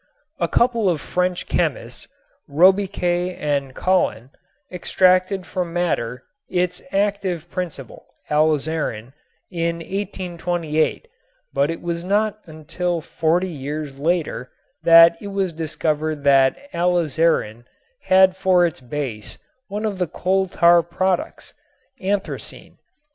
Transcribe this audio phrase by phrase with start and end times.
[0.39, 2.07] A couple of French chemists,
[2.49, 4.31] Robiquet and Colin,
[4.71, 9.13] extracted from madder its active principle, alizarin,
[9.51, 11.07] in 1828,
[11.53, 14.49] but it was not until forty years later
[14.81, 17.65] that it was discovered that alizarin
[18.05, 19.37] had for its base
[19.67, 21.53] one of the coal tar products,
[22.01, 22.79] anthracene.